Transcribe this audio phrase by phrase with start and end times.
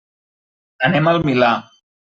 [0.89, 1.55] Anem al Milà.